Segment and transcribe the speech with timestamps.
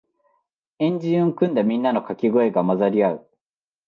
[0.79, 3.29] 円陣を組んだみんなのかけ声が混ざり合う